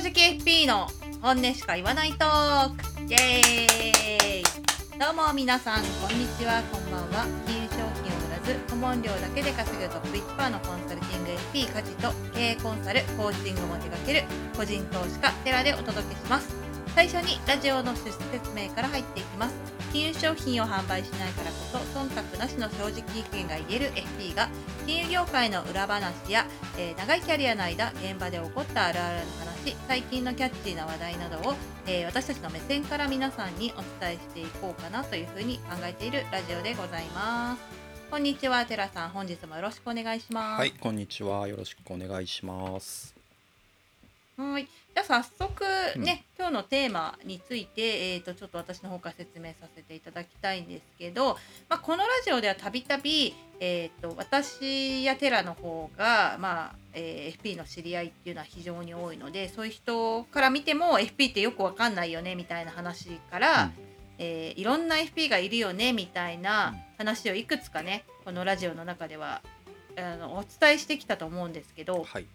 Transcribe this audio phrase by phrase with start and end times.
[0.00, 0.88] 直 FP の
[1.20, 2.76] 本音しか言わないトーク。
[3.06, 4.42] イエーイ。
[4.98, 7.26] どうも皆さんこんにちはこんばんは。
[7.46, 14.22] 金融商品を売らず顧問料だけで稼ぐトップ1%のコンサルティング FP 家事と経営コンサルコーチングも手掛ける
[14.56, 16.48] 個人投資家テラでお届けします。
[16.94, 19.54] 最初にラジオの趣旨説明から入っていきます。
[19.92, 24.48] 金融商品を販売しないからこそ忖度なしの正直意見が言える FP が
[24.86, 26.46] 金融業界の裏話や、
[26.78, 31.54] えー、長いキャリアの間現場で起こったあるあるの話最近のキャッチーな話題などを、
[31.86, 37.62] えー、私たちの目線から皆さんにお伝えしていこうかなというふうに考えているラジオでございます。
[38.10, 39.10] こんにちは寺さん。
[39.10, 40.58] 本日もよろしくお願いします。
[40.58, 41.46] はいこんにちは。
[41.46, 43.19] よろしくお願いします。
[44.40, 44.64] はい。
[44.64, 45.64] じゃあ早速
[45.98, 51.36] ね、うん、今日のテーマについて、えーと、ちょっと私の方から説明させていただきたいんですけど、
[51.68, 53.34] まあ、このラジオではたびたび
[54.16, 63.72] 私やテラの方が、まあえー、FP の知り合いっていうのは非常に多いのでそういう人から見ても FP ってよくわかんないよねみたいな話から、うん、
[64.18, 69.42] えー、いろんな FP がいるよねみたいな話をいくつかねこのラジオの中では
[69.98, 72.26] あのお伝えしてきたと思うんですけど、はい、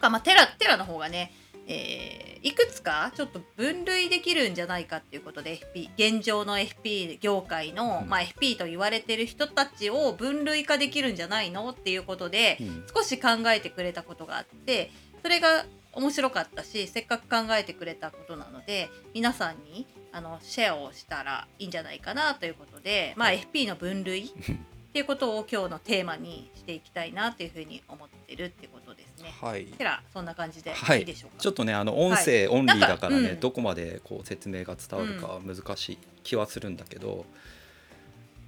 [0.00, 1.32] なんかまあテラテラの方がね
[1.72, 14.90] えー、いくつかちょっと分類できるんじゃないかっていうことで FP 現状の FP 業界の、うん、まあ、FP と言われてる人たちを分類化できるんじゃないのっていうことで、うん、少し考えてくれたことがあって
[15.22, 28.79] それが面白かったしせっかく考えてくれたことなので皆さんにあのシェアをしたらいいんじゃないかなということで、まあ、FP の分類っていうことを今日のテーマにしていきたいなというふうに思ってるってことです
[29.30, 29.48] ね。
[29.48, 29.64] はい。
[29.66, 31.02] てらそんな感じでい。
[31.02, 31.34] いでしょうか？
[31.36, 37.24] はい、ちょっとねあの音声オンリーだからね、はいうん、どこまでこう説明が伝わるか難しい気はするんだけど、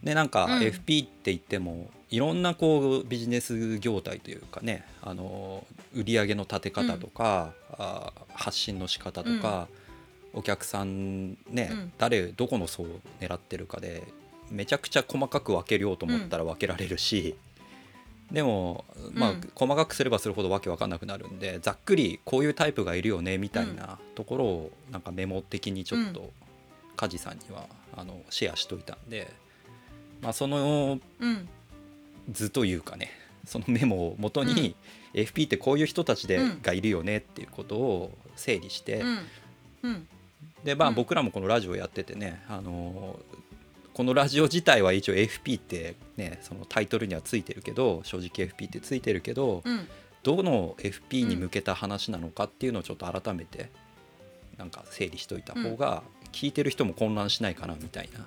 [0.02, 0.28] うん、ねなん。
[0.28, 9.68] か FP って言っても、いろんなこうビジネス業態というかねあの売上の立て方とか、うん、あ発信の仕方とか、
[10.32, 14.02] お客さんね、誰どこの層を狙ってるかで
[14.50, 17.51] めちゃくちゃ細かく分けようと思ったら分けられるし、うん、
[18.32, 26.32] でもまあ、細かくすればするほどわけ分かんなくなるんでざっくりこういうタイプがいるよねみたいなところをなんかメモ的にちょっと
[26.96, 29.30] 梶さんにはあのシェアしといたんで、
[30.22, 30.98] まあ、その
[32.30, 33.10] 図というかね
[33.46, 34.76] そのメモをもとに、
[35.14, 39.02] FP ってこういう人たちで、がいるよねっていうことを整理して、
[40.62, 43.18] でまあ僕らもこのラジオやっててねあの
[43.94, 49.88] このラジオ自体は一応 FP ってねそのタイトルにはついてるけど正直 FP ってついてるけど、うん、
[50.22, 53.70] どの FP に向けた話なのかっていうのをちょっと改めて
[54.56, 56.02] なんか整理しといた方が
[56.32, 58.26] 聞いてる人も混乱しないかなみたいな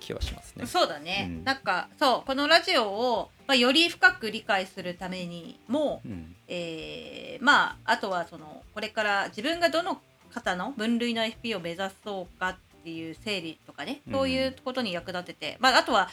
[0.00, 0.66] 気はしますね。
[0.66, 10.00] そうだね、うん、なんかそうこのラジオを、まあ、より深く理解するためにも、うん、えー、まああとはそのこれから自分がどの
[10.30, 12.56] 方の分類の FP を目指そうかっ
[12.88, 16.08] ていう整理とかねそういうことに役立てて、まあ、あとは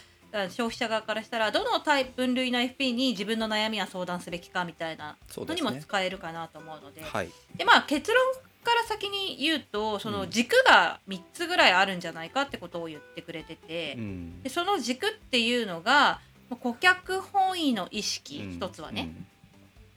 [0.50, 8.20] 消費者側からしたらどのタイプ分類の FP に自分の悩みは相談すべきかみたいなのにも使えるかなと思うので、ねはい、でまあ結論
[8.66, 16.20] から先に言うとその軸が3つぐらいあるんじゃないかってことを言ってくれてて、うん、でその軸っていうのが
[16.60, 19.26] 顧客本位の意識、うん、1つはね、うん、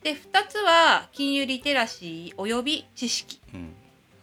[0.04, 3.40] で2つは金融リテラシーおよび知識、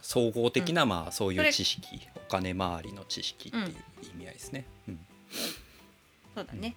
[0.05, 1.99] 総合的な、まあそういう知識。
[2.14, 3.65] お金回りの知識っていう
[4.13, 4.65] 意味合いですね。
[4.87, 4.99] うん、
[6.35, 6.75] そうだね。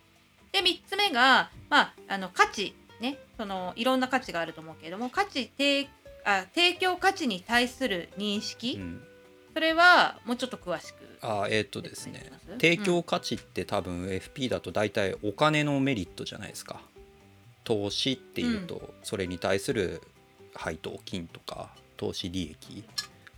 [0.52, 3.18] で3つ目が、まあ、あの価値ね。
[3.36, 5.88] そのいろんな価値があると思うけれども価値提
[6.24, 9.02] あ提供価値に対する認識、うん、
[9.54, 12.30] それはもうちょっと詳しくあえっ、ー、とですね。
[12.60, 16.80] 提供価値って多分 FP だと大体お金のメリットじゃないですか。
[17.64, 20.00] 投資っていうとそれに対する
[20.54, 22.84] 配当金とか投資利益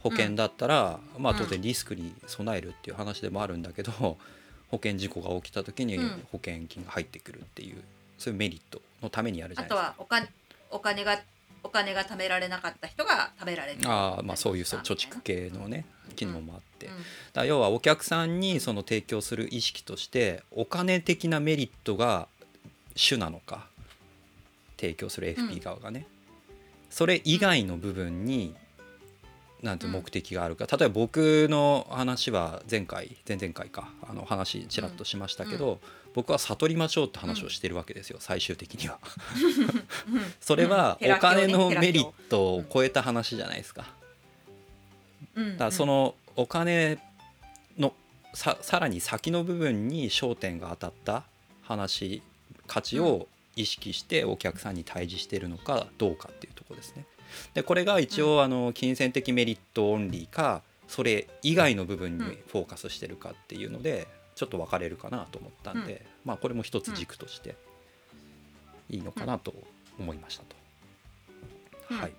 [0.02, 3.92] 保険だったら、うん、まあ当然リスクに備えるっていう話でもあるんだけど、
[4.70, 5.98] 保険事故が起きた時に
[6.30, 7.82] 保険金が入ってくるっていう、
[8.18, 9.88] そういうメリットのためにやるじゃないですか。
[9.88, 10.28] あとはお金
[10.70, 11.20] お金が
[11.62, 13.80] お金が貯められなかった人が食べられる。
[13.84, 15.84] あまあそういうそう貯蓄系のね
[16.16, 16.94] 機能もあって、うん。
[16.94, 17.02] うん、
[17.32, 22.28] だ要はお客さんにその提供する意識としてお金的なメリットが
[22.96, 23.66] 主なのか
[24.78, 26.06] 提供する FP 側がね、
[26.48, 26.56] うん、
[26.90, 28.54] それ以外の部分に
[29.62, 33.90] なんて目的があるか、例えば僕の話は前回前々回か。
[34.08, 35.80] あの話ちらっとしましたけど、
[36.14, 38.98] 僕は悟りましょうって話をしてるわけですよ、最終的には。
[40.40, 43.84] それはお金のメリットを超えた話じゃないですか。
[45.34, 46.98] だからそのお金
[47.78, 47.94] の
[48.34, 51.24] ささらに先の部分に焦点が当たった
[51.62, 52.22] 話
[52.66, 57.04] 価値を意識してお客さんに対峙しているのかどうかっていうとこですね。
[57.54, 67.56] でこれが一応あの金銭的メリットオンリーかそれ以外の部分にフォーカスしてるかっていうのでちょっと分かれるかなと思ったんで、まあこれも一つ軸として
[68.88, 69.54] いいのかなと
[69.98, 71.94] 思いましたと。
[71.94, 72.12] はい、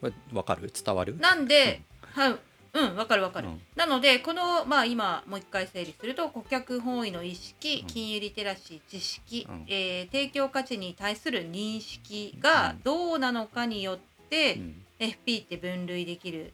[0.00, 0.72] これ分かる？
[0.72, 1.16] 伝わる？
[1.18, 2.36] なんで、はい。
[2.74, 3.60] うんわかるわかる、うん。
[3.76, 7.86] なのでこのまあ今もう一回整理すると顧客本位の意識うん。
[7.86, 9.64] 金融リテラシー知識、うん。
[9.68, 14.11] えー提供価値に対する認識がどうなのかによって、
[14.54, 14.82] うん。
[14.98, 16.52] FP って分類できる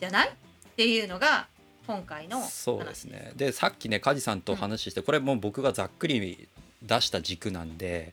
[0.00, 0.28] じゃない？
[0.28, 0.32] っ
[0.76, 1.46] ていうのが
[1.86, 3.32] 今回の話そうですね。
[3.36, 6.48] でさっきね梶さんと話して、これもう僕がざっくり
[6.82, 8.12] 出した軸なんで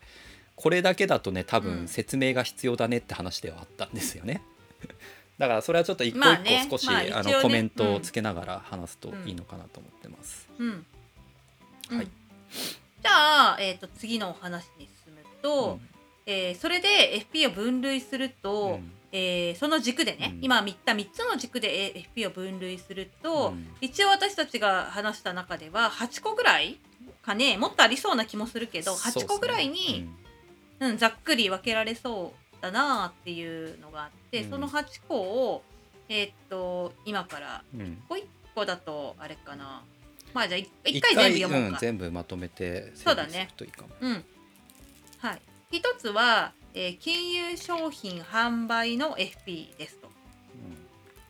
[0.56, 1.64] これだけだとね多うん。
[1.64, 4.42] 分説明が必要だねって話ではあったんですよね。
[5.40, 10.48] だからそれはちょっと一個一個少し、まあのコメントをつけながら話すといいのかなと思ってます。
[10.60, 10.86] うん。
[11.90, 11.98] うん。
[11.98, 12.06] はい。
[13.02, 15.93] じゃあ、えー、と次のお話に進むと、うん
[16.26, 18.92] えーそれで FP を分類すると、うん。
[19.12, 20.44] えーその軸でね、うん。
[20.44, 23.68] 今言った3つの軸でえー FP を分類すると、うん。
[23.82, 26.80] 一応私たちが話した中では8個ぐらい
[27.22, 30.10] かねもっとありそうな気もするけど8個ぐらいに
[30.80, 34.50] う、ん、ざっくり分けられそうだなっていうのがあって、うん。
[34.50, 35.64] その8個を
[36.10, 37.82] えーっと今からうん。
[37.82, 38.24] うん1
[38.56, 39.82] 個だとあれかな。
[40.32, 41.78] まあじゃあ1一回全部読もうか。
[41.78, 43.90] ん、全部まとめてそうだね整理するといいかも。
[44.00, 44.24] うん。
[45.18, 45.42] はい。
[45.74, 50.08] 一つは、えー金融商品販売の FP ですと。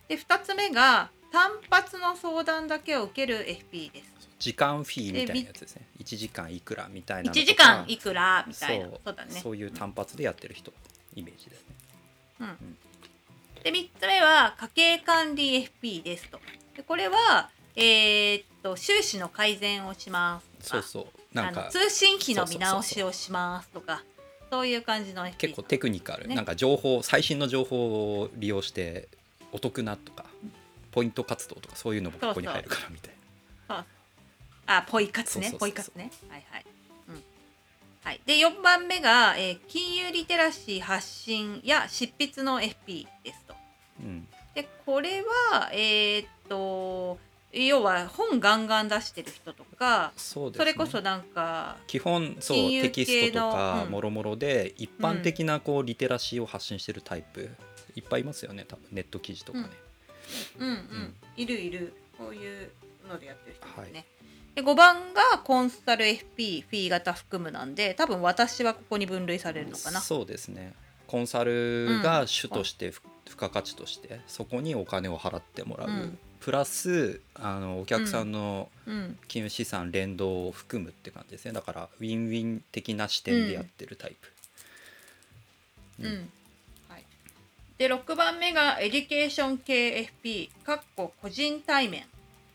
[0.10, 4.13] で、二つ目が単発の相談だけを受ける FP です。
[4.40, 5.88] 時間フィーみたいなやつですね。
[5.98, 7.44] 1時間いくらみたいなのとか。
[7.44, 8.86] 1時間いくらみたいな。
[8.86, 9.31] そそううだね。
[9.31, 10.74] そういう単発でやってる人
[11.16, 11.75] イメージですね。
[12.42, 12.78] うん。
[13.63, 16.42] で、三つ目は家計管理 FP ですと。
[16.75, 20.84] で、これは、えーっと、収支の改善をしますとか。
[20.84, 21.36] そうそう。
[21.36, 24.00] なんか通信費の見直しをしますとか。
[24.00, 24.12] そう
[24.68, 29.08] いう感じの結構テクニカル、ねなんか情報最新の情報を利用して
[29.52, 30.26] お得なとか
[30.92, 33.14] ポイント活動とかそういうのもここに入るからみたい
[33.68, 33.86] な。
[34.66, 36.12] あ、ポイ活ねそうそうそうそうポイ活ね。
[36.30, 36.66] はいはい。
[37.10, 37.24] うん。
[38.04, 38.22] はい。
[38.26, 43.56] で、4番目が、えー金融リテラシー発信や執筆の FP ですと。
[44.02, 47.18] うんで、これは、えーっと、
[47.54, 50.54] 要は本ガンガン出してる人とか、そね。
[50.58, 57.50] それこそなんか、基本そうテキストとかもろもろで一般的なこうリテラシーを発信してるタイプ
[57.96, 59.70] いっぱいいますよね多分ネット記事とかね。
[60.58, 60.68] うん。
[60.68, 61.16] うん、ん。
[61.38, 62.72] いるいる、こういう
[63.08, 64.00] のでやってる人ですね。
[64.00, 64.06] はい。
[64.56, 70.00] で5番がコンサル FP フィー型含むなんで多分私はここに分類されるのかな。
[70.00, 70.74] そうですね。
[71.08, 79.18] コンサルが主としてふ付加価値としてそこにお金を払ってもらう、うんプラスあのお客さんのうん。
[79.30, 81.54] 金融資産連動を含むって感じですね。
[81.54, 84.28] だからウィンウィン的な視点でやってるタイプ、
[86.01, 86.06] うん。
[86.06, 86.30] うん。
[86.90, 87.06] はい、
[87.78, 92.04] で6番目がエデュケーション系 FP かっこ個人対面。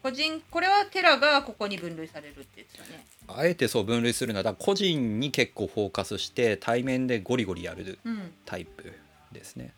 [0.03, 3.07] 個人これはテラがここに分類されるって言ってたね。
[3.27, 8.33] あえてそう分類するのはだから個人に結構フォーカスして対面でゴリゴリやるうん。
[8.45, 8.93] タイプ
[9.33, 9.73] ですね。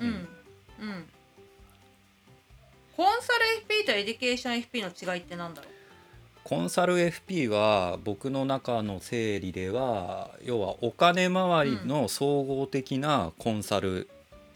[0.00, 0.08] うん。
[0.08, 0.28] うん
[2.96, 5.70] コンサル FP とエデュケーション FP の違いってなんだろう？
[6.44, 14.08] コンサル FP は僕の中の整理では要はお金回りの総合的なコンサル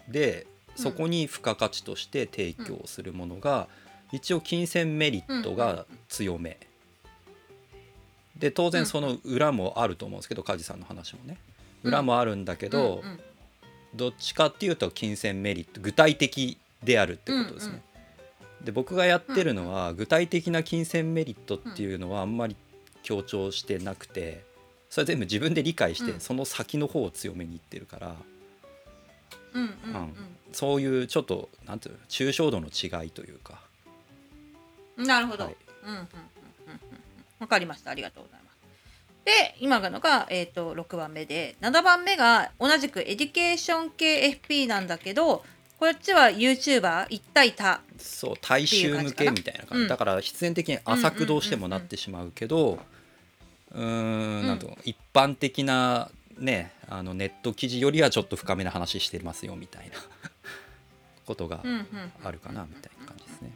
[0.09, 0.83] で、うん。
[0.83, 3.67] そこに付加価値として提供するものが、
[4.13, 6.57] 一応金銭メリットが強め、
[8.37, 11.37] で当然その裏もあると思うんですけど梶さんの話もね。
[11.83, 13.19] 裏もあるんだけど、うんうん
[13.93, 17.81] どっちかっていうと金銭メリット具体的であるってことですね。
[18.63, 22.55] で僕がやってるのは具体的な金銭メリットっていうのはあんまり
[23.03, 24.43] 強調してなくて
[24.91, 26.19] それ全部自分で理解してうん。
[26.19, 28.15] その先の方を強めにいってるから。
[29.53, 30.13] うんうんうん。
[30.51, 33.61] そういうちょっとなんていうの抽象度の違いというか。
[34.97, 35.55] うんなるほど、はい。
[35.85, 36.09] うんうんうんうんうん。
[37.39, 37.91] わかりました。
[37.91, 38.57] ありがとうございます。
[39.23, 45.43] で今のが、えー、と6番目で7番目が同じくエデュケーション系 FP なんだけど
[45.81, 49.81] こっちは YouTuber1 対多そう大衆向けみたいな感じ。
[49.81, 52.77] うんだから必然的に浅くどうしてもなってしまうけど
[53.71, 59.95] うーんなんとも一般的なねあのネット記事よりはちょっと深めな話してますよみたいな。
[61.25, 61.87] ことがうんうん
[62.23, 63.51] あるかなみたいな感じですね。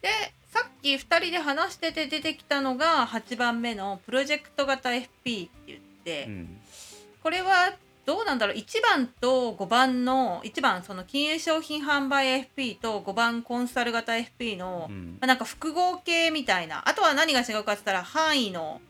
[0.00, 0.08] で
[0.52, 6.60] さっき2人で話してて出てきたのが8番目のプロジェクト型 FP って言って、うん。
[7.22, 7.74] これは
[8.06, 15.18] どうなんだろう？1番と5番の1番その金融商品販売 FP と5番コンサル型 FP の、うん。
[15.20, 16.88] まあ、なんか複合系みたいな。
[16.88, 18.80] あとは何が違うかって言ったら範囲の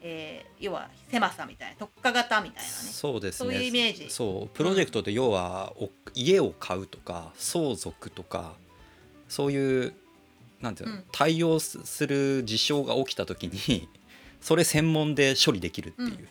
[0.00, 2.68] えー要は狭さみたいな特化型みたいなね。
[2.68, 3.50] そうですね。
[3.50, 4.10] そういうイメージ。
[4.10, 8.54] そうプロジェクトって要は、お家を買うとか相続とか
[9.28, 9.94] そういう
[10.60, 11.04] なんていうの、うん。
[11.12, 13.88] 対応すする事象が起きた時に
[14.40, 16.28] それ専門で処理できるっていう、うん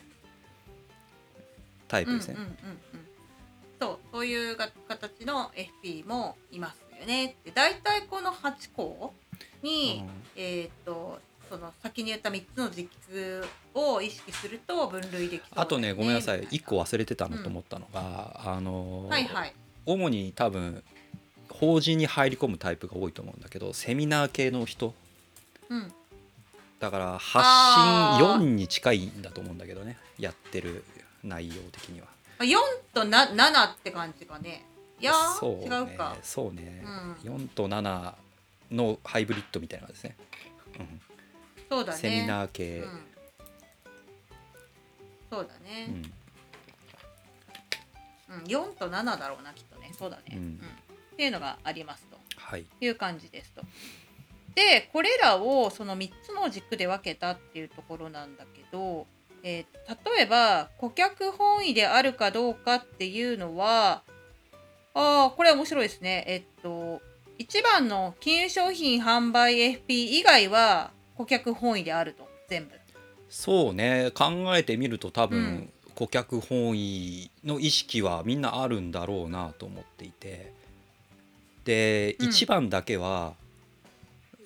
[1.88, 2.34] タイプですね。
[2.36, 2.42] うん。
[2.42, 2.78] うんうんうん、
[3.80, 5.50] そうそういうが形の
[5.82, 9.12] FP もいますよねで大体この8個
[9.62, 10.04] に、
[10.36, 13.42] えーっとその先に言った3つの軸
[13.74, 16.40] を意識すると分類できそうだよあとねごめんなさい。
[16.40, 19.54] み1個忘れてたなと思ったのが、あのーたいなはいはい。
[19.86, 20.84] 主に多分
[21.48, 24.94] 法人に入り込むタイプが多いと思うんだけどセミナー系の人。
[25.70, 25.92] うん。
[26.80, 27.48] だから発
[28.18, 29.96] 信4に近いんだと思うんだけどね。
[30.18, 30.84] やってる
[31.22, 32.06] 内容的には。
[32.38, 32.56] まあ4
[32.94, 34.64] とな7って感じかね。
[35.00, 35.76] いやーそうね。
[35.76, 36.16] 違うか。
[36.22, 37.36] そうね、うん。
[37.36, 38.14] 4と7
[38.72, 40.16] のハイブリッドみたいなのですね、
[40.78, 41.00] うん。
[41.68, 41.98] そうだね。
[41.98, 43.00] セミナー系、うん、
[45.30, 45.94] そうだね、うん。
[48.36, 49.92] うん4と7だろうなきっとね。
[49.98, 50.60] そうだね、うん。
[51.12, 52.18] っていうのがありますと。
[52.36, 52.66] はい。
[52.80, 53.62] いう感じですと。
[54.54, 59.06] でこれらをその3つの軸で分けたっていうところなんだけど、
[59.42, 59.78] えー
[60.16, 64.02] 例えば顧客本位であるかどうかっていうのは
[64.92, 66.24] あーこれ面白いですね。
[66.26, 67.00] えっと
[67.38, 72.28] 1番の金融商品販売 FP 以外は顧客本位であると。
[72.48, 72.72] 全部。
[73.28, 74.10] そうね。
[74.12, 74.24] 考
[74.56, 75.72] えてみると多分、うん。
[75.94, 80.52] 顧客本位の意識はみんなあるんだろうなと思っていて。
[81.64, 82.28] で、うん。
[82.28, 83.34] 1番だけは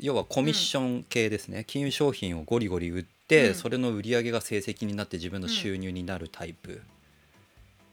[0.02, 3.11] 要はコミッション系ですね、金融商品をゴリゴリ売って、
[3.48, 3.54] うん。
[3.54, 6.82] それの売り上げが成績になって自分の収入になるタイプ、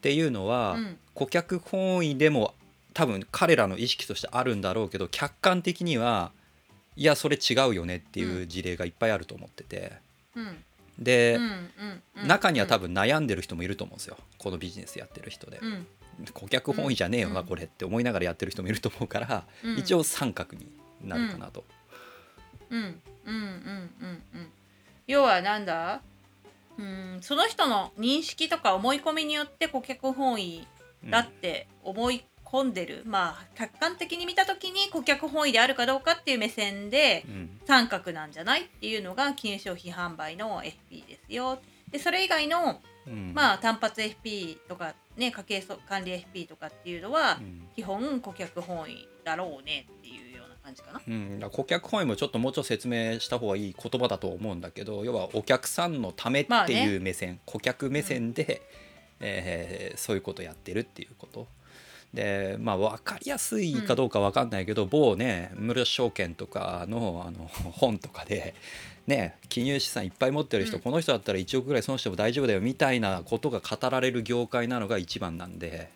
[0.00, 0.98] ていうのは、うん。
[1.14, 2.54] 顧客本位でも
[2.94, 6.32] 多分彼らの意識としてあるんだろうけど客観的には
[6.96, 9.92] いやそれ違うよねっていう事例がいっぱいあると思ってて。
[10.34, 10.64] うん。
[10.98, 12.28] で、うんうんうん。
[12.28, 14.16] 中には多分悩んでる人もいると思うんですよ。
[14.38, 15.86] このビジネスやってる人で、うん。
[16.32, 17.46] 顧客本位じゃねえよな、うん。
[17.46, 19.78] これって思いながらやってる人もいると思うから、うん。
[19.78, 20.66] 一応三角に
[21.02, 21.64] なるかなと、
[22.70, 24.50] うんうんうんうんうん
[25.10, 26.02] 要はなんだ？
[26.78, 30.66] うんその人の認識とか思い込みによって顧客本位
[31.04, 37.60] うんだって思い込んでる、まあ客観的に見た時に顧客本位であるかどうかっていう目線でうん。
[37.66, 41.60] 三角なんじゃないっていうのが金融商品販売の FP ですよ。
[41.90, 43.32] でそれ以外の、うん。
[43.34, 47.68] まあ、単発 FP とかね家計そ管理 FP とかっていうのは、うん。
[47.74, 49.86] 基本顧客本位だろうね。
[49.98, 49.99] っ
[50.70, 51.00] 感じかな。
[51.06, 56.84] うん、顧客本位もちょっともうちょっと説明した方がいい言葉だと思うんだけど要はお客さんのためってまあね。
[56.84, 58.62] いう目線、顧客目線で、
[59.20, 61.46] えーそういうことやってるっていうこと。
[62.14, 68.54] でまあ分かりやすいかどうか分かんないけど、某ね室証券とかのあの本とかで。
[69.06, 70.82] ね、金融資産いっぱい持ってる人、うん。
[70.82, 75.90] この人だったら1億ぐらい損しても大丈夫だよみたいなことが語られる業界なのが一番なんで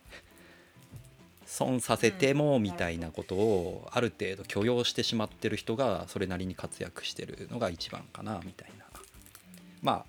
[1.54, 8.84] 損させてもみたいなことをある程度許容してしまってる人がそれなりに活躍してるのが一番かなみたいな。
[9.80, 10.04] まあ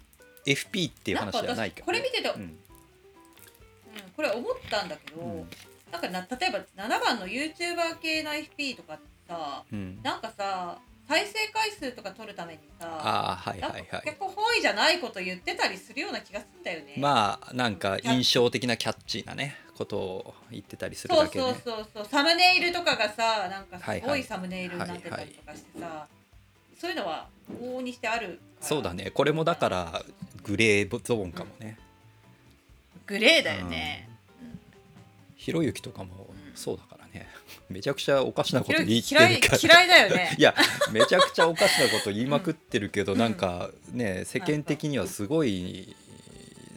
[0.48, 2.42] FP っていう話ではないけど、これ見てて、うん。
[2.42, 2.58] うん
[4.16, 5.48] これ思ったんだけど、うん。
[5.92, 8.98] なんかな例えば7番の YouTuber 系の FP とか
[9.28, 14.02] さうん、なんかさ再生回数とか取るためにさああはいはいはい。
[14.04, 16.96] 結構本意じゃないこと言ってたりするような気がするんだよね。
[16.98, 24.24] まあなんか印象的なキャッチーなねことを言ってたりするだけで、ね、そうそうそうサムネイルとかがさなんかはいはいすごい。
[24.24, 26.08] サムネイルになってたりとかしてさ、
[26.80, 27.28] そういうのは
[27.62, 29.12] 往々にしてあるそうだね。
[29.12, 30.02] これもだから
[30.44, 31.78] グレーゾーンかもね、
[33.06, 34.10] グレーだよね。
[35.36, 36.56] ひろゆきとかもうん。
[36.56, 37.28] そうだからね。
[37.70, 39.60] めちゃくちゃおかしなこと言ってるから。
[39.62, 40.36] 嫌いだよね。
[40.40, 40.42] い。
[40.42, 40.56] や
[40.92, 43.20] めちゃくちゃおかしなこと言いまくってるけど、うん。
[43.20, 45.96] なんかね世間的にはすごい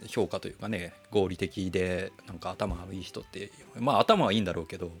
[0.09, 4.91] 評価というかね合理的でなんか頭がいい人ってまあ頭はいいんだろうけど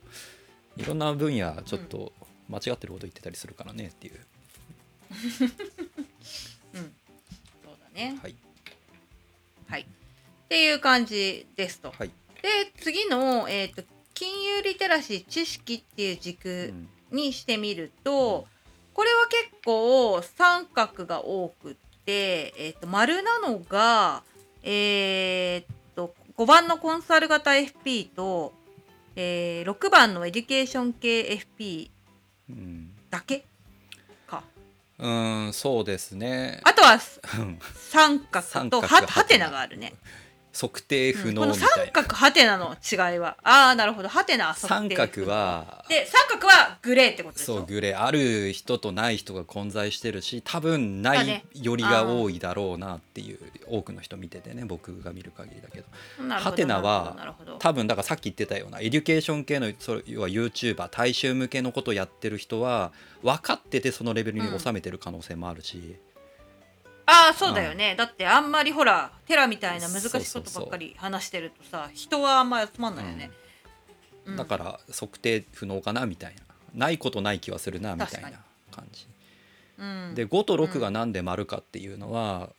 [0.77, 2.13] いろんな分野ちょっと
[2.47, 4.13] 間違ってること言ってたりするからねっていう、
[6.73, 6.95] うん、
[7.63, 8.17] そうだね。
[8.19, 8.35] はい。
[9.67, 9.81] はい。
[9.81, 9.85] っ
[10.47, 11.91] ていう感じですと。
[11.91, 12.11] はい、
[12.41, 13.83] で次の、えーと
[14.15, 16.89] 金融リテラシー知識っていうう軸ん。
[17.11, 18.47] にしてみると、
[18.93, 21.75] これは結構三角が多くっ
[22.05, 24.23] て、えー、と丸なのが、
[24.63, 28.53] えー、と5番のコンサル型 FP と、
[29.15, 31.21] えー6番のエデュケーション系
[31.57, 31.89] FP
[32.49, 33.45] うんだけ
[34.27, 34.43] か。
[34.97, 36.99] うんそうですねあとは
[37.73, 39.93] 三角とははてながあるね。
[40.53, 43.37] 測定不能みたいな、三角ハテナの違いは。
[43.43, 44.09] ああなるほど。
[44.09, 44.95] ハテナ三定。
[44.95, 48.03] 角はで三角はグレーってことそうグレー。
[48.03, 55.85] ある人とない人が混在してるし多分ないよりが多いだろうなっていう多くの人見ててね僕が見る限りだけど。
[56.29, 62.91] ハテナは多分だからさっき言ってたようなエデュケーション系のそれ要は YouTuber 大衆向けのことをやってる人は
[63.23, 65.95] 分かっててそのレベルに収めてる可能性もあるし、
[67.09, 73.31] ああそうだよね、だってあんまりほらテラみたいな難しいことばっかり話してるとさ人はあんまり集まんないよね、
[74.25, 74.35] うん。
[74.35, 76.41] だから測定不能かなみたいな。
[76.73, 78.31] ないことない気はするなみたいな
[78.71, 79.07] 感じ。
[79.77, 80.13] うん。
[80.15, 82.49] で5と6が何で丸かっていうのは、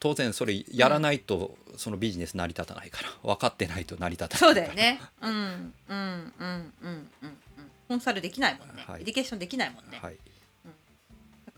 [0.00, 3.08] 当然それやらないとそのビジネス成り立たないから。
[3.34, 5.00] 分かってないと成り立たないそうだよね。
[5.20, 7.10] うんうんうんうんうん。
[7.22, 7.38] うん
[7.88, 9.00] コンサルできないもんね、はい。
[9.00, 10.16] エデュケーションできないもんね、はい。
[10.16, 10.20] だ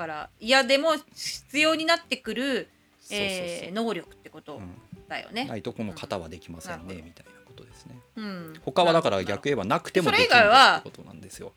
[0.01, 2.69] から嫌でも必要になってくる、
[3.11, 4.71] えー能力ってことうん。
[5.09, 7.05] だよね、ないとこの型はできませんね、うん。
[7.05, 7.97] みたいなことですね。
[8.17, 8.61] うん。
[8.65, 10.37] 他はだから逆言えばなくてもできるって
[10.85, 11.53] ことなんですよ。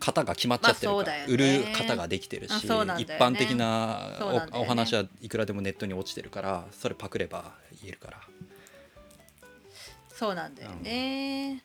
[0.00, 1.26] 型が決まっちゃってるから、ね。
[1.28, 2.74] 売る型ができてるあし、ね。
[2.98, 8.20] 一般的なおお話はいくらでもネットに落ちてるからそれパクれば言えるから。
[10.14, 11.62] そうなんだよね、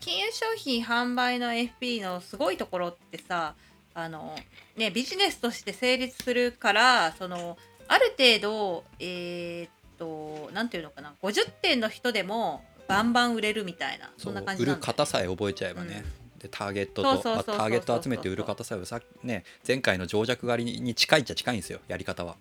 [0.00, 3.54] 金融商品販売の FP のすごいところってさ
[3.94, 4.34] あの
[4.76, 7.56] ねビジネスとして成立するからその
[7.88, 14.92] ある程度えーっとなんていうのかな50点の人でもバンバン売れるみたいなそんな感じ売るなんだよ。
[14.92, 16.04] ね型さえ覚えちゃえばね、
[16.38, 22.36] でターゲットとターゲット集めて売る型さえさね前回の情弱狩りに近いっちゃ近いんですよやり方は。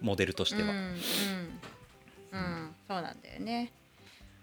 [0.00, 0.94] モデルとしては、うんうん、
[2.32, 3.70] うん、そうなんだよね。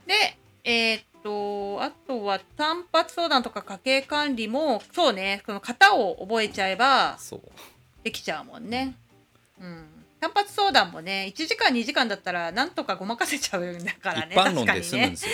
[0.06, 7.18] で、えーっと、あとは単発相談とか家計管理も、そうね、その型を覚えちゃえば
[8.04, 8.96] できちゃうもんね。
[9.60, 9.88] うん。
[10.20, 14.36] 単発相談もね、1時間、2時間だったら、なんとかごまかせちゃうんだからね。
[14.36, 15.32] 一般論で済むんですよ、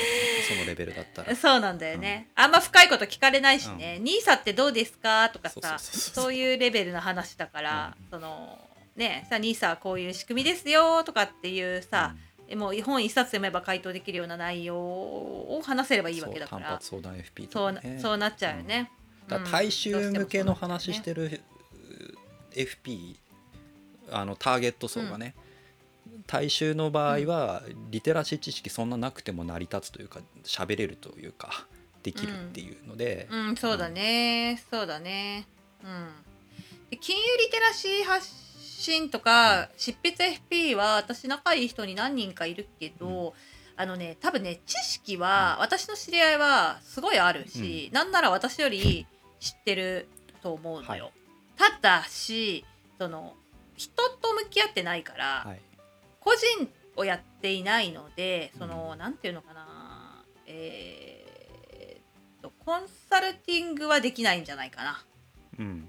[0.47, 1.35] そのレベルだったら。
[1.35, 8.57] そうなんだよね、あんま深いこと聞かれないしね「ニーサってどうですか?」とかそうさそういうレベルの話だから、その
[8.95, 12.15] ねさニーサはこういう仕組みですよとかっていうさ、
[12.55, 16.79] もう本一冊読めば回答できるような内容を話せればいいわけだから。
[16.81, 17.99] そう単発相談 FP そうなとかね。
[17.99, 18.91] そうなっちゃうよね。
[19.27, 21.41] だから大衆向けの話してるう
[22.57, 23.15] FP
[24.11, 25.35] あのターゲット層がね、
[26.27, 31.65] 大衆の場合はリテラシー知識そんななくても成り立つというか喋れるというか
[32.03, 35.45] できるっていうので、うん、そうだね、そうだね。
[35.83, 36.09] うん。
[36.89, 38.46] で金融リテラシー発
[38.81, 43.33] 信とか、執筆 FP は私仲いい人に何人かいるけど、
[43.75, 49.05] あのね、多分ね、知識は、私の知り合いはすごいあるし、なんなら私より
[49.39, 50.07] 知ってる
[50.41, 51.11] と思うのよ。
[51.57, 51.71] はい。
[51.81, 52.65] ただし、
[52.97, 53.35] その、
[53.77, 55.61] 人と向き合ってないから、はい、
[56.19, 65.05] 個人をやっていないのでその、なんていうのかなえーっとコンサルティングはできないんじゃないかな。
[65.59, 65.87] うん。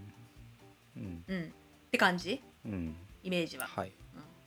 [0.97, 1.25] うん。
[1.27, 1.43] うん。
[1.45, 2.43] って感じ？
[2.43, 2.48] うん
[3.25, 3.93] イメージは、はい。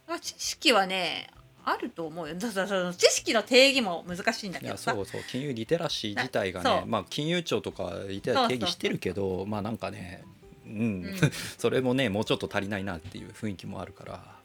[0.08, 1.30] うん、知識はね
[1.64, 2.36] あると思うよ。
[2.40, 4.94] その知識の定義も難しいんだけどさ。
[4.94, 5.22] そうそう。
[5.30, 10.24] 金融リテラシー自体がねまあ金融庁とかリテラ定義してるけどまあなんかね
[10.66, 11.16] うん、うん。
[11.58, 14.36] それもねもうちょっと足りないなっていう雰囲気もあるから、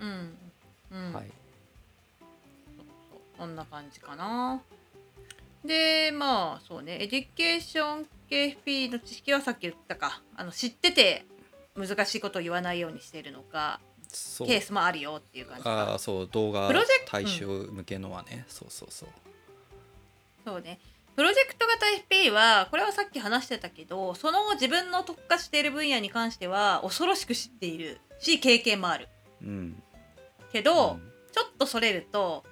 [0.00, 0.36] うん。
[0.92, 1.30] うん、はい。
[3.36, 4.62] そんな感じかな。
[5.64, 7.02] でまあそうね。
[7.02, 10.22] エデュケーション系 FP の知識はさっき言ったか。
[10.36, 11.26] あの知ってて
[11.76, 13.80] 難しいことを言わないようにしてるのか
[14.46, 15.70] ケースもあるよっていう感じか。
[15.70, 16.70] ああそう動画
[17.06, 19.08] 対象向けのはね、そうそうそう。
[20.44, 20.78] そうね。
[21.16, 29.08] プロジェクト型 FP はこれはさっき話してたけどその自分の特化している分野に関しては恐ろしく知っているし経験もある。
[29.42, 29.82] うん。
[30.52, 31.12] けど、うん。
[31.32, 32.44] ちょっとそれると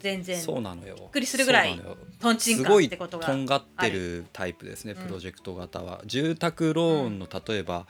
[0.00, 0.96] 全然そうなのよ。
[0.96, 1.80] びっくりするぐらい
[2.20, 5.06] とんちんかんっすごいてことがとんがってるタイプですねうん。
[5.06, 7.86] プロジェクト型は、住宅ローンの例えば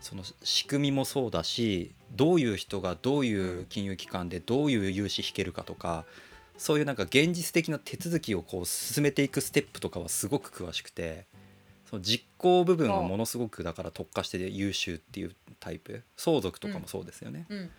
[0.00, 6.04] その仕組みもそうだしどういう人がどういう金融機関でどういう融資引けるかとか
[6.58, 11.26] そういうなんか現実的な手続きをこう進めていくステップとかはすごく詳しくて
[11.88, 17.46] その実行部分はものすごくだから特化して優秀っていうタイプ相続とかもそうですよね。
[17.48, 17.70] うん、う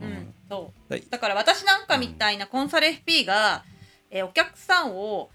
[0.00, 0.08] うん。
[0.08, 0.90] ん、そう。
[0.90, 3.64] だだから私なんかみたいなコンサル FP が、
[4.10, 5.30] えーお客さんを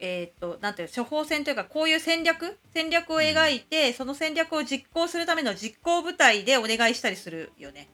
[0.00, 7.88] えー、となんていう処方箋というかこういう戦略戦略を描いて、その戦略を実行するための実行部隊でお願いしたりするよね。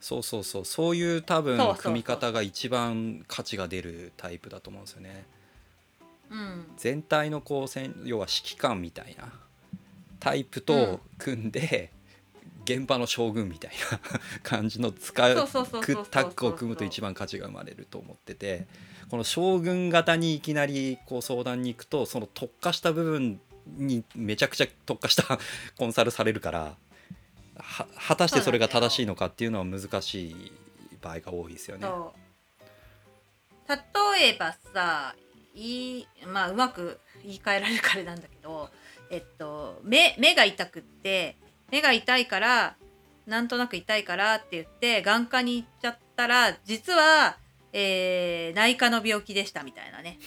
[0.00, 0.64] そうそうそう。
[0.64, 5.24] そういう多分組み方が一番価値が出るタイプだと思うんですよね。
[6.30, 9.32] うん、全体のこう要は指揮官みたいな。
[10.18, 11.90] タイプと組んで、
[12.64, 14.00] 現場の将軍みたいな
[14.44, 15.34] 感じの使う。
[15.34, 18.68] タッグを組むと一番価値が生まれると思ってて
[19.12, 23.40] この将軍型にいきなりこう相談に行くとその特化した部分
[23.76, 25.38] にめちゃくちゃ特化した
[25.76, 26.76] コンサルされるから
[28.08, 30.52] 果たしてそれが正しいのかっていうのは難しい
[31.02, 31.86] 場合が多いですよね。
[33.68, 35.14] 例えばさ
[35.54, 38.70] いいまあうまく言い換えられるからなんだけど
[39.10, 41.36] えっと目目が痛くって
[41.70, 42.76] 目が痛いから
[43.26, 47.36] なんとなく痛いからって言って眼科に行っちゃったら実は、
[47.72, 50.18] えー内科の病気でしたみたいなね。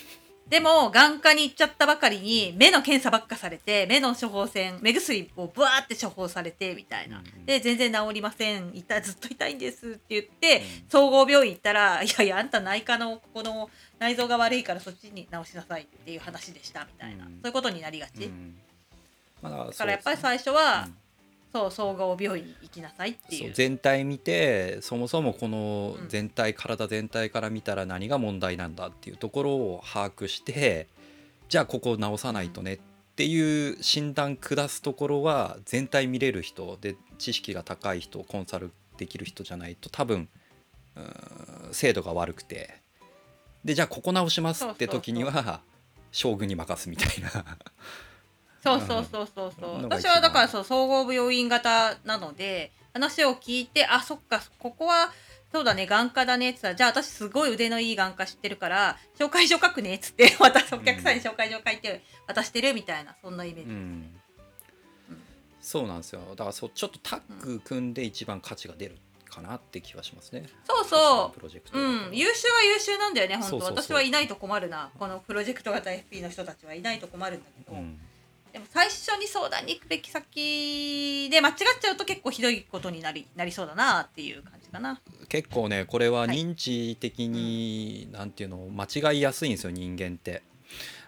[0.47, 8.69] でも眼科に行っちゃったばかりに目の検査ばっかされて目の処方箋目薬をブワーって処方されてみたいな、で全然治りません。
[8.75, 10.63] 痛いずっと痛いんですって言って、うん。
[10.87, 17.31] 総合病院行ったら「いやいやあんた内科のここの内臓が悪いからそっちに治しなさい」っていう話でしたみたいな、うん。
[17.31, 18.55] そういうことになりがち、うん。
[19.41, 20.97] まあだからやっぱり最初は、うん
[21.55, 26.09] そう総合病院に行きなさいっていそうう全体見てそもそもこのうん。
[26.09, 30.87] 全体、体全体から見たら何が問題なんだっていうところを把握して
[31.47, 32.79] じゃあここを直さないとねっ
[33.15, 40.27] ていう診断下すところは全体見れる人で知識が高い人コンサルできる人じゃないと多分
[41.71, 42.75] 精度が悪くて。
[43.63, 45.61] でじゃあここ直しますって時には
[46.11, 47.57] 将軍に任すみたいな。
[48.65, 49.83] そうそうそうそうそう。
[49.83, 55.11] 私はだからそう総合病院型なので話を聞いてあそっかここは
[55.51, 64.19] そうだね眼科だねっつったらじゃあ私すごい腕のいい眼科知ってるから紹介状書くねっつって またお客さんに紹介状書いて渡してるみたいなそんなイメージ、うん。
[65.61, 66.21] そうなんですよ。
[66.31, 68.97] だからそうちょっとタッグ組んで一番価値が出る
[69.29, 70.49] かなって気はしますね。
[70.63, 72.07] そうそプロジェクトう、だと。
[72.07, 73.83] うん、優秀は優秀なんだよね本当そうそうそう。
[73.83, 74.89] 私はいないと困るな。
[74.97, 77.99] このプロジェクト型 FP の人たちはいないと困るんだけど、うん
[78.55, 85.01] でも最初に相談に行くべき先で間違っちゃうと結構ひどいことになりなりそうだなっていう感じかな。
[85.27, 90.41] 結構ねこれははい認知的に、なんていうの間違いやすいんですよ人間って。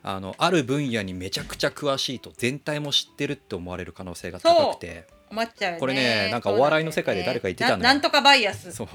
[0.03, 5.79] あのある分野にめちゃくちゃ詳しいと全体も知ってるって思われる可能性が高くて思っちゃうよね。
[5.79, 8.73] これねなんかお笑いの世界で誰か言ってたのよななんとかバイアス。
[8.73, 8.89] そうん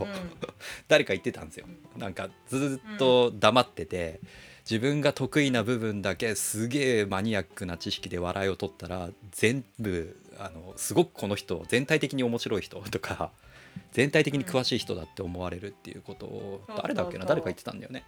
[0.89, 4.21] 誰か言ってたんですよなんかずっと黙ってて、
[4.69, 13.33] 自分が得意な部分だけすげえマニアックな知識で笑いを取ったら全部あのすごくこの人全体的に面白い人とか
[13.93, 17.25] 全体的に詳しい人だって思われるっていうことを、うん誰だっけな？
[17.27, 18.05] 誰か言ってたんだよね。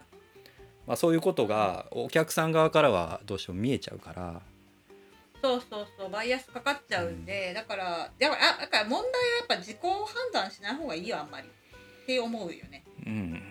[0.87, 4.43] まあ、そういうことがお客さん側からはどうしても見えちゃうから。
[5.43, 6.11] そうそうそう。
[6.11, 9.97] バイアスかかっちゃうんで、だからだからあだから問題はやっぱ自己判
[10.33, 11.49] 断しない方がいいよあんまり。
[11.49, 12.85] って思うよね。
[13.07, 13.43] うん。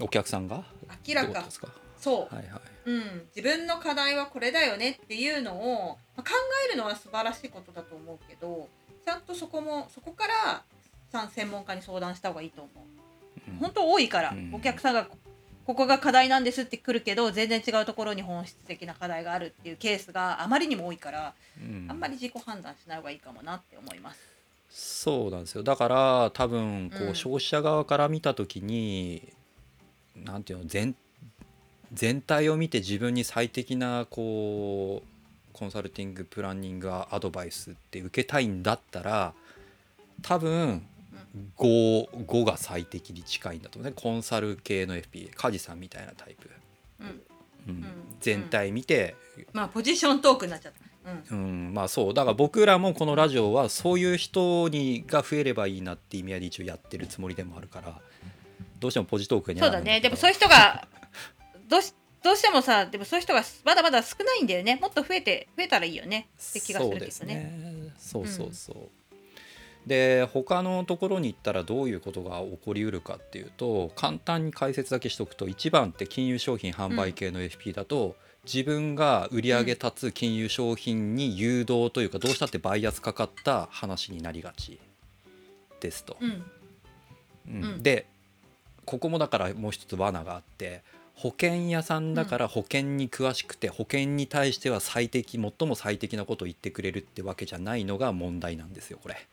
[0.00, 0.64] お客さんが？
[1.06, 1.42] 明らか。
[1.42, 1.68] ですか？
[2.02, 2.60] そう、はいはい。
[2.84, 6.30] うん、自分の課題はこれだよねっていうのを、まあ、考
[6.68, 8.68] えるのは素晴らしいことだと思うけど
[9.06, 10.64] ちゃんとそこもそこから
[11.30, 13.50] 専門家に相談した方がいいと思う。
[13.52, 13.56] うん。
[13.58, 14.50] 本当多いから、うん。
[14.52, 15.06] お客さんが
[15.64, 21.86] ここが課題なんですって来るけど全然違うところに本質的な課題があるっていうケースがあまりにも多いから、うん。
[21.88, 24.20] あんまり自己判断しない方がいいかもなって思います。
[24.70, 25.62] そうなんですよ。
[25.62, 27.10] だから多分こうん。
[27.10, 29.32] う消費者側から見た時に、
[30.16, 30.96] なんていうの全
[31.92, 35.08] 全体を見て自分に最適なこう
[35.52, 39.34] コンサルティングプランニングアドバイスって受けたいんだったら
[40.22, 40.86] 多分
[41.58, 43.94] 5, 5が最適に近いんだと思うね。
[43.96, 46.50] コンサル系の FP 梶さんみたいなタイプ、
[47.00, 47.22] うん、
[47.68, 47.80] うん。
[47.80, 47.84] ん。
[48.20, 49.16] 全体見て、
[49.52, 50.72] まあポジショントークになっちゃっ
[51.04, 51.32] た。
[51.32, 51.38] うん。
[51.38, 52.14] うん、まあそう。
[52.14, 57.98] だから僕らもこのラジオはそういう人にが増えればいいなって意味合いで一応やってるつもりでもあるから
[58.78, 60.00] どうしてもポジトークにはそうだね。
[60.00, 60.86] でもそういう人が
[61.72, 64.78] どうしどうしてもさでもそういう人がまだまだ少ないんだよね。
[64.80, 66.28] もっと増えて増えたらいいよね。
[66.50, 67.08] って気がするけどね。
[67.08, 67.92] そうですね。
[67.98, 84.78] そうそうそう、で他のところに行ったらどういうことが起こりうるかっていうと簡単に解説だけしとくと1番って金融商品販売系の FP だと、自分が売り上げ立つ金融商品に誘導というかどうしたってバイアスかかった話になりがち。
[85.80, 86.16] ですと。
[86.20, 86.44] うん。
[87.48, 87.64] うん。
[87.64, 87.82] うん。
[87.82, 88.06] で
[88.84, 90.82] ここもだからもう一つ罠があって
[91.22, 99.28] 保険屋さんだから保険に詳しくて保険に対しては最適最も最適なことを言ってくれるってわけじゃないのが問題なんですよこれ。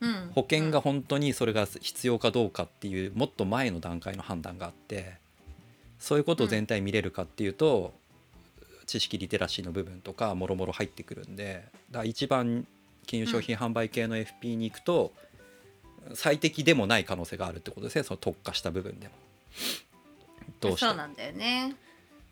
[0.00, 5.18] うん保険が本当にそれが必要かどうかっていうもっと前の段階の判断があって
[5.98, 7.92] そういうことを全体見れるかっていうと、
[8.86, 12.66] 知識リテラシーの部分とかもろもろ入ってくるんでだから一番
[13.06, 15.12] 金融商品販売系の FP に行くと、
[16.14, 19.12] 最適でもない可能性があるってことですねその特化した部分でも。
[20.62, 21.74] どうしてもそうなんだよね。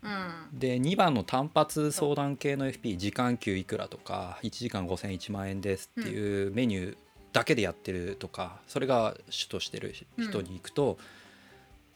[0.03, 0.59] うん。
[0.59, 6.97] で2番の単発相談系の FP 時間給いくらとか1時間5000 1万円ですっていうメニュー
[7.33, 10.97] だけでやってるとかそれが主としてる人に行くと、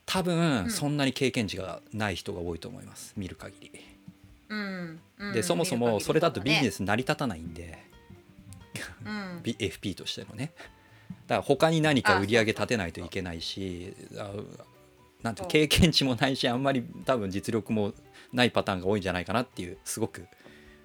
[0.06, 3.72] 多分そんなに経験値がない人が多いと思います見る限り。
[4.50, 5.00] うん。
[5.18, 5.34] うん。
[5.34, 7.80] でそもそもそれだとビジネス、ス成り立たないんで、
[9.06, 10.52] うん、 B- FP としてのね。
[11.28, 14.32] だから他に何か売り上げ立てないといけないしあ
[15.26, 17.94] なんて経験値もないしあんまり多分実力も
[18.32, 20.28] ないパターンが多いんじゃないかなっていうすごく。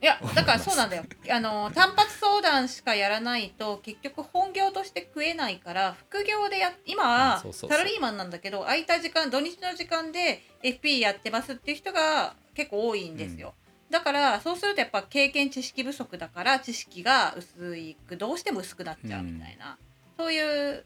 [0.03, 1.05] いやだからそうなんだよ。
[1.31, 13.53] あの単発相談しかやらないと結局本業として食えないから副業でや今はサラリーマンなんだけど空いた時間土日の時間で FP やってますっていう人が結構多いんですよ、
[13.90, 19.76] だからそうするとやっぱ経験知識不足だから知識が薄いくどうしても薄くなっちゃうみたいな、
[20.16, 20.85] そういう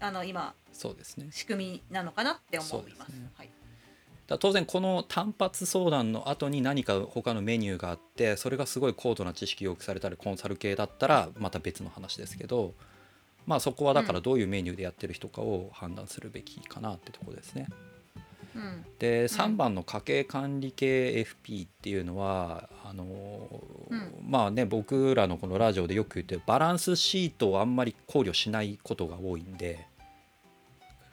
[0.00, 1.28] あの今そうですね。
[1.30, 3.12] 仕組みなのかなって思います。
[3.12, 3.30] すね。
[3.34, 3.50] はい、
[4.26, 12.74] だ当然この単発相談の後に何か他のメニューがあってそれがすごい高度な知識要求されたりコンサル系だったらまた別の話ですけど
[13.46, 17.66] まあそこはだからどういうメニューでやってる人かを判断するべきかなってところですね。
[17.70, 17.85] うん
[18.98, 23.04] で3番の家計管理系 FP っていうのはあの
[23.90, 24.12] うん。
[24.28, 29.86] まあね僕らのこのラジオでよく言ってるバランスシートをあんまり考慮しないことが多いんで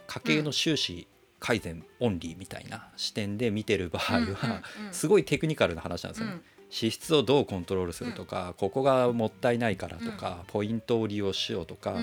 [0.08, 1.08] 家計の収支
[1.40, 6.42] 改善オンリーみたいな視点で見てる場合はすごいテクニカルな話なんですよね。
[6.70, 11.98] 支出をどうコントロールするとか、ここがもったいないからとか、ポイントを利用しようとか、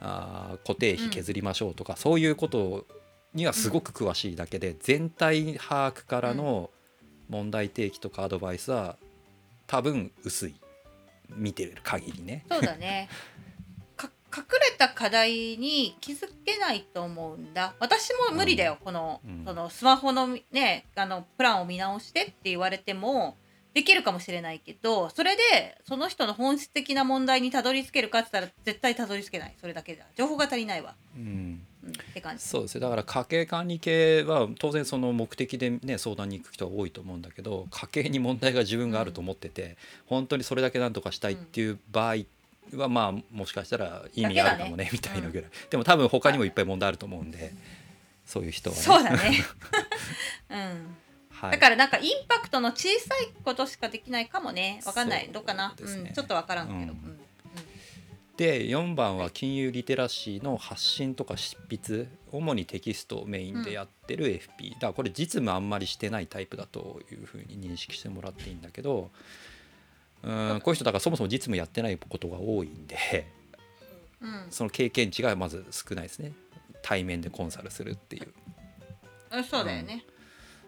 [0.00, 2.84] あー固定費削りましょうとか、そういうこと
[3.34, 6.70] にはすごく詳しいだけで、全体把握からの
[7.28, 8.96] 問題提起とかアドバイスは
[9.66, 10.54] 多分薄い
[11.36, 12.44] 見てる限りね。
[12.50, 13.08] そうだね。
[13.96, 17.74] か隠れた課題に気づけないと思うんだ。
[17.78, 18.78] 私も無理だよ。
[18.82, 23.36] この、うんそのスマホのねあのプランを見直してって言われても
[23.74, 29.54] できるかもしれないけど、それでその人の本質的な問題にたどり着けるかって言ったら絶対たどり着けない。
[29.60, 30.94] それだけじゃ情報が足りないわ。
[31.16, 32.42] うんうん、って感じ。
[32.42, 42.16] そうですねだから家計管理系は当然その目的で、ね、相談に行く人は多いと思うんだけど家計に問題が自分があると思ってて、本当にそれだけなんとかしたいっていう場合
[42.74, 47.52] は、まあもしかしたら意味あるかもねねみたいなぐらい、でも多分他にもいっぱい問題あると思うんで、
[48.26, 48.82] そういう人はね。
[48.82, 49.44] そうだね。
[50.50, 50.96] うん。
[51.30, 54.80] はい、だからなんかインパクトの小さいことしかできないかもね。
[54.84, 55.28] わかんない。
[55.32, 55.74] どうかな。
[55.78, 56.12] うん。
[56.12, 56.78] ちょっとわからんけど。
[56.78, 57.07] うんうん
[58.38, 69.10] で4番は金融リテラシーの発信とか執筆主にテキストをメインでやってる FP、だからこれ実務あんまりしてないタイプだというふうに認識してもらっていいんだけど
[70.22, 73.26] うんこういう人だからそもそも実務やってないことが多いんで
[74.20, 74.46] うん。
[74.50, 76.32] その経験値がまず少ないですね。
[76.82, 78.32] 対面でコンサルするっていう。
[79.32, 80.04] うん、そうだよね。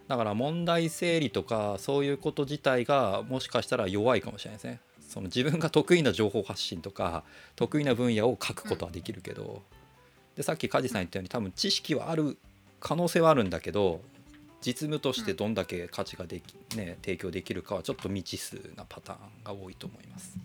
[0.08, 4.80] だから問題整理とかそういうこと自体がもしかしたら弱いかもしれないですね
[5.10, 7.24] その自分が得意な情報発信とか
[7.56, 9.60] 得意な分野を書くことはできるけど、
[10.36, 12.38] でさっき梶さん言ったように多分知識はある
[12.78, 14.00] 可能性はあるんだけど
[14.60, 20.38] 実務としてどんだけ価値ができ、ね、提供できるかはちょっと未知数なパターンが多いと思います。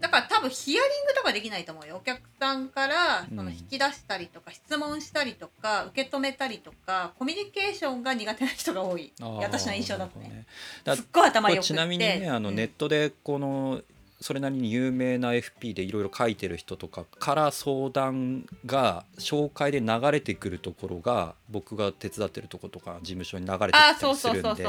[0.00, 1.96] だから多分ヒアリングとかできないと思うよ。
[1.96, 3.36] お客さんからうん。
[3.36, 9.12] その引き出したりとか、質問したりとか受け止めたりとかコミュニケーションが苦手な人が多い。
[9.20, 10.28] 私の印象だとね。
[10.28, 10.42] なるほ
[10.84, 11.62] どだすっごい頭くて。
[11.62, 12.56] ちなみにねあのうん。
[12.56, 13.82] ネットでこの
[14.20, 24.64] それなりに有名な FP でいろいろ書いてる人とかから相談が紹介で流れてくるところが僕が手伝ってるところとか事務所に流れてきたりするんで。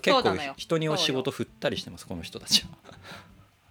[0.00, 2.70] 結構人にお仕事振ったりしてますこの人たちは。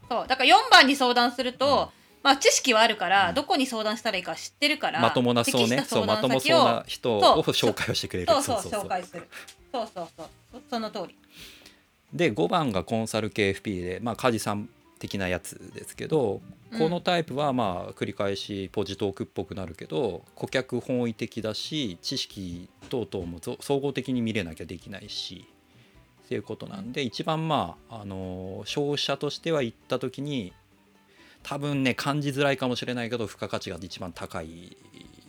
[0.10, 0.28] そう。
[0.28, 1.92] だから4番に相談すると、
[2.24, 3.36] まあ知識はあるから、うん。
[3.36, 8.34] どこに相談したらいいか知ってるからまともなそうねそうまともそうな人を紹介をしてくれる。
[8.34, 8.84] そうそうそうそうそう。
[8.86, 9.28] 紹介する。
[9.72, 10.28] そうそうそう。
[10.52, 11.16] そその通り。
[12.14, 16.42] で5番がコンサル系 FP でまあ梶さん的なやつですけど
[16.72, 16.80] うん。
[16.80, 25.46] このタイプはまあ繰り返しポジトークっぽくなるけど顧客本位的だし知識等々もぞ総合的に見れなきゃできないし
[26.28, 30.52] っていうことなんで一番まああの消費者としては行った時に
[31.42, 34.76] 多分ね感じづらいかもしれないけど付加価値が一番高い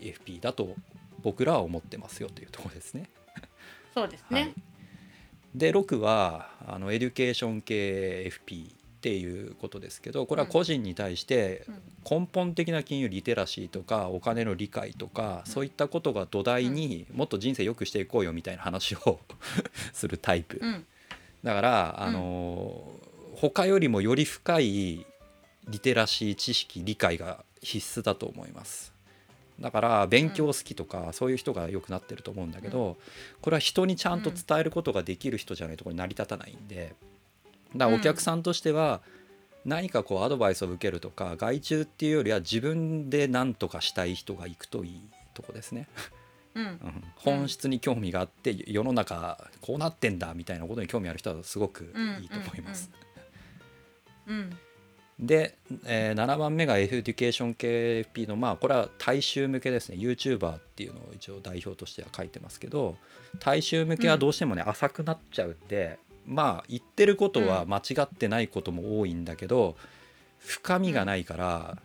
[0.00, 0.74] FP だと
[1.22, 3.08] 僕らは思ってますよというところですね。
[3.94, 4.54] そうですね、はい
[5.54, 11.82] で6はあのエデュケーション系 FP っていうことですけどこれは個人に対してうん。
[12.20, 19.20] 根本的な金融リテラシーとかお金の理解とかそういったことが土台にもっと人生良くしていこうよみたいな話を
[19.92, 20.58] するタイプ。
[20.60, 20.86] うん。
[21.44, 22.90] だからあの
[23.36, 25.06] 他よりもより深い
[25.68, 28.92] リテラシー知識理解が必須だと思います。
[29.60, 32.96] だから勉強好きとかそういう人が良くなってると思うんだけど
[33.42, 36.94] これは人にちゃんと伝えることができる人じゃないとこれ成り立たないんで
[37.76, 39.00] だからお客さんとしては
[39.64, 45.02] 何かこうアドバイスを受けるとか外注っていうよりは自分で何とかしたい人が行くといい
[45.34, 45.88] とこですね。
[46.54, 46.64] うん。
[46.64, 47.04] うん。
[47.16, 52.90] 本質に興味があって世の中こうなってんだみたいなことに興味ある人はすごくいいと思います。
[54.26, 54.50] うん。
[55.18, 59.96] で、えー7番目がエデュケーション系 FP のまあこれは大衆向けですね。
[59.98, 62.96] YouTuber っていうのを一応代表としては書いてますけど
[63.40, 69.76] 大衆向けはどうしてもね、浅くなっちゃうんでまあ言ってることは間違ってないことも多いんだけど
[70.38, 71.78] 深みがないから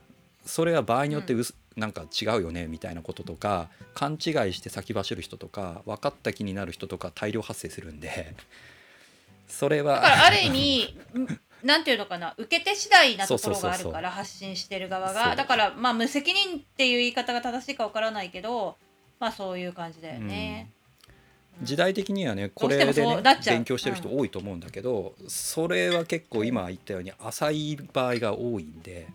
[0.46, 4.20] それは場合によってうす、なんか違うよねみたいなこととか勘違い
[4.54, 8.36] して先走る人とか分かった気になる人とか大量発生するんで
[9.48, 15.38] それはだからある意味ん なんていうのかな受け手次第なところがあるから発信してる側が。
[15.38, 18.76] だからまあ無責任っていう言い方が正しいかわからないけど
[19.18, 20.74] まあそういう感じだよね。
[20.78, 20.83] うん
[21.62, 29.08] 時代的にはねこれでね勉強してる人多いと思うんだけど、それは結構今言ったように浅い場合が多いんで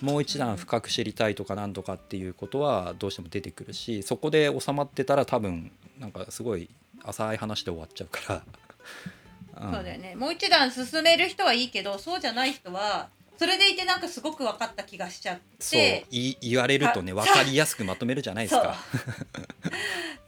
[0.00, 6.68] もう一段深く知りたいとかなんとかっていうことはどうしても出てくるしそこで収まってたら多分なんかすごい
[7.04, 8.44] 浅い話で終わっちゃうか
[9.60, 9.68] ら。
[9.68, 9.72] ん。
[9.74, 10.14] そうだよね。
[10.16, 15.80] もう一段進める人はいいけどそうじゃない人はそれでいてなんかすごく分かった気がしちゃっそう。
[16.10, 18.76] 言われるとねあ分かりやすくまとめるじゃないですか。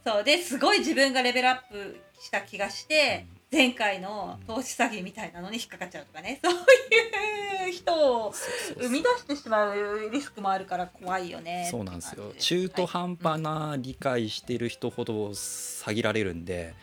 [0.05, 6.39] そうですごい自分がレベルアップした気がして、前回の投資詐欺みたいなのに引っかかっちゃうとかね。
[6.43, 8.31] そういう人を
[8.77, 11.67] 生み出してしまうリスクもあるから怖いよね。
[11.71, 12.33] そうなんですよ。
[12.37, 16.75] 中途半端な理解してる人ほど詐欺られるんで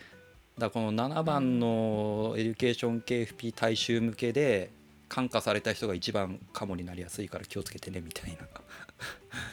[0.57, 4.69] だからこの7番のエデュケーション KFP 大衆向けで
[5.07, 8.39] 感化された人が一番カモになりやすいから気をつけてねみたいな。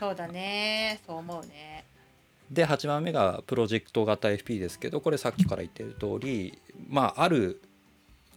[0.00, 1.00] そうだね。
[1.06, 1.85] そう思うね
[2.50, 6.58] で8番目がプロジェクト型 FP ですけどこれさっきから言ってる通り
[6.88, 7.62] まあある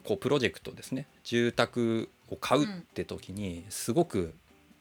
[0.03, 1.07] こうプロジェクトですね。
[1.23, 4.33] 住宅を買うって時にすごく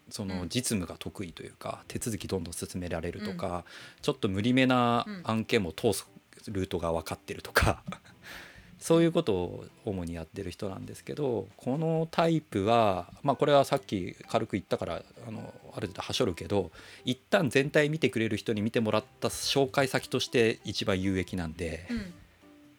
[0.09, 0.49] そのうん。
[0.49, 3.63] 実務が得意というか手続きどんどん進められるとか、
[4.01, 6.05] ちょっと無理めな案件も通す
[6.47, 7.83] ルートが分かってるとか
[8.79, 16.71] そういうことを主にやってる人なんですけどこのタイプはまあこれはさっき軽く言ったからあのある程度はしょるけど
[17.05, 22.13] 一旦全体見てくれる人に見てもらった紹介先として一番有益なんで、うん。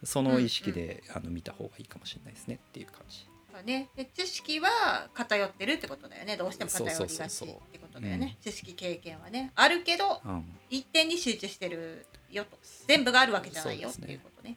[0.04, 3.26] その意識で、あの見た方がいいかもしれないですねっていう感じ。
[3.64, 3.88] ね。
[3.96, 6.36] で知識は偏ってるってことだよね。
[6.36, 8.36] どうしても偏りがちってことだよね。
[8.40, 9.52] 知識経験はね。
[9.54, 12.58] あるけどうん、一点に集中してるよと。
[12.86, 14.56] 全部があるわけじゃないよっていうことね。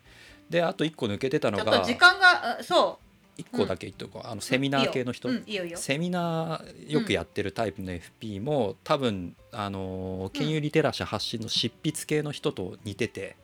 [0.50, 3.00] であと1個抜けてたちょのがっと時間があそ
[3.38, 5.66] 1個だけ言っとこう、あのセミナー系の人、ううんいいよ。
[5.66, 13.36] いいよセミナーよくやってるタイプの FP も、多分あの金融リテラシー発信の執筆系の人と似てて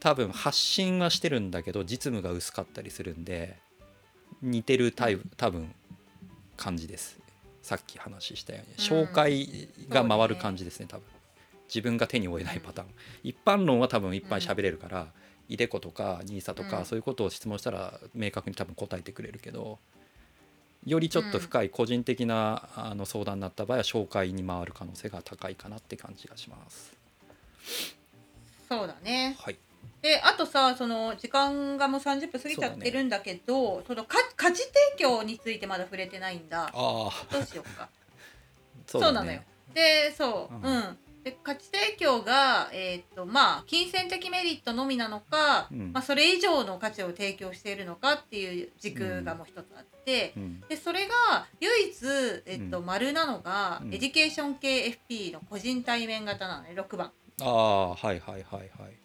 [0.00, 3.58] 多分発信はしてるんだけど実務が薄かったりするんで
[4.42, 5.74] 似てるタイプ多分
[6.56, 7.18] 感じです。
[7.62, 8.74] さっき話したように。
[8.88, 9.06] うん。
[9.06, 11.04] 紹介が回る感じですね多分。
[11.68, 12.88] 自分が手に負えないパターン。
[13.22, 15.12] 一般論は多分いっぱい喋れるから、
[15.50, 16.84] イデコとか NISA とか、うん。
[16.86, 19.78] そういうことを質問したら明確に多分答えてくれるけど
[20.86, 26.96] よりちょっと深い個人的なあの相談になった場合は紹介に回る可能性が高いかなって感じがします。
[28.68, 29.36] そうだね。
[29.38, 29.58] はい、
[30.00, 36.62] であとさその時間がもう30分過ぎちゃってるんだけどそのか価値提供についてまだ触れてないんだ。
[36.64, 37.88] ああどうしようか。
[38.86, 39.40] そうだそうなのよ。
[39.40, 39.46] ね。
[39.74, 40.54] でそう。
[40.54, 40.62] うん。
[40.62, 45.92] うん、で価値提供がえっ、とまあ金銭的メリットのみなのか、うん。
[45.92, 50.60] まあ、それ以上の価値を提供しているのかっていう軸がもう一つあって、うん。
[50.68, 51.96] でそれが唯一、
[52.46, 52.86] えっとうん。
[52.86, 53.94] 丸なのが、うん。
[53.94, 57.12] エデュケーション系 FP の個人対面型なのね6番。
[57.42, 58.99] ああはいはいはいはい。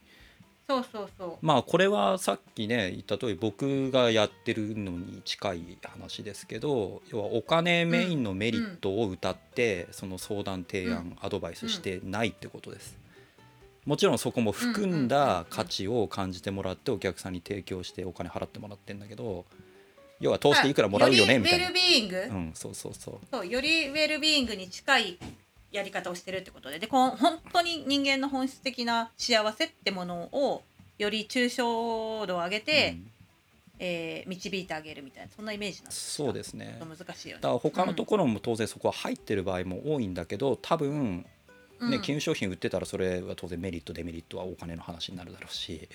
[0.67, 1.45] そうそうそう。
[1.45, 12.97] まあこれはさっきね言った通り僕がやってるのに近い話ですけど要はお金メインのメリットを謳って、その相談提案、アドバイスしてないってことです。
[13.85, 19.45] もちろんそこも含んだ価値を感じてもらってお客さんに提供してお金払ってもらってんだけど
[20.19, 21.89] 要は通していくらもらうよねみたいなよりウェル。
[21.91, 23.19] ビーイング、うんそうそうそう。
[23.31, 25.19] そうよりウェルビーイングに近い
[25.71, 26.79] やり方をしてるってことで。
[26.79, 30.63] でこん本当に人間の本質的な幸せってものを
[30.97, 33.11] より抽象度を上げて、うん。
[33.77, 36.79] えー導いてあげるみたいなそんなイメージなんですそうですね。
[36.79, 37.41] 難しいよね。
[37.41, 41.25] だから他のところも当然そこは入ってる場合も多いんだけど多分
[41.81, 42.01] ね、うん。
[42.01, 45.89] 金融商品売ってたらそれは当然メリットデメリットはお金の話になるだろうし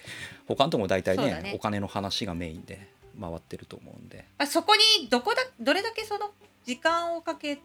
[0.46, 1.52] 他のとこも大体ねね。
[1.56, 2.86] お金の話がメインで
[3.18, 4.26] 回ってると思うんで。
[4.36, 6.32] まあ、そこにどこだどれだけその
[6.66, 7.60] 時間をかけ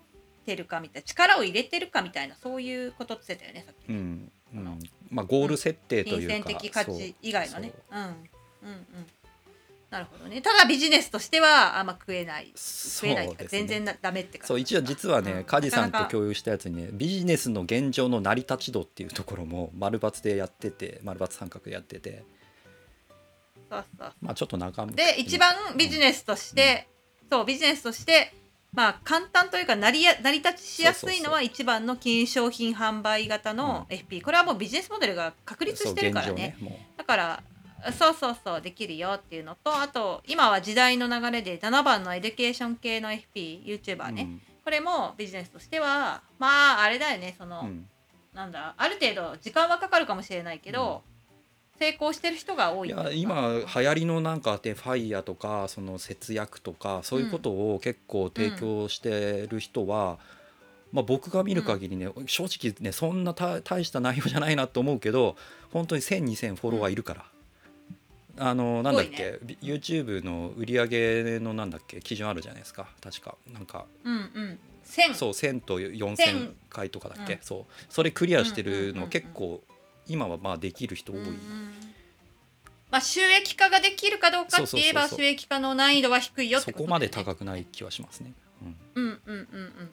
[0.46, 4.80] てるかみたいな力を入れてるかみたいなそういうことって言ってたよねさっきね、うん、うん、
[5.10, 7.74] まあゴール設定というか、的価値以外のね。
[7.90, 8.86] そううんうんうん。
[9.90, 10.42] なるほどね。
[10.42, 12.52] ただビジネスとしてはあんま食えない。
[12.56, 15.26] 食えないね全然なダメってかそう一応実はうん。
[15.26, 22.24] ね梶さんと共有したやつにねビジネスの現状の成り立ち度っていうところも丸抜でやってて丸抜三角でやってて。
[23.70, 26.88] そうそうまあちょっと中身で一番ビジネスとして、
[27.32, 28.34] そうビジネスとして
[28.76, 36.56] まあ簡単というか成りや成り立ちしやすいのは一番の金融商品販売型の FP、これはもうビジネスモデルが確立してるからね。
[36.60, 37.44] 現状もだから
[37.98, 44.42] そうそうそうできるよっていうのとあと今は時代の流れで7番のエデュケーション系の FPYouTuber ね、うん。
[44.64, 47.88] これもビジネスとしてはまああれだよねその、うん。
[48.34, 51.04] なんだある程度時間はかかるかもしれないけど、
[51.80, 60.18] 成功してる人が多いいや今流行りのなんかでファイヤーとかその節約とかそういうことを結構提供してる人は、
[60.92, 65.36] まあ、僕が見る限りね、正直ねそんな大大した内容じゃないなと思うけど
[65.74, 67.26] 本当に10002000フォロワーいるから。
[68.38, 72.90] あのなんだっけ、YouTube の売り上げのなんだっけ基準あるじゃないですか。
[73.02, 73.36] 確か。
[73.54, 74.60] なんかうんうん。
[74.86, 77.40] 1000そう1000と1000 4000回とかだっけ、うん。
[77.42, 77.74] そう。
[77.88, 79.64] それクリアしてうんうんうんうんるの結構
[80.08, 81.36] 今はまあできる人多い、うんうん。
[82.92, 89.92] まあ、収益化ができるかどうかって言えば収益化の難易度は低いよそこまで高くない気はしますね、うん、うんうんうんうんうんうん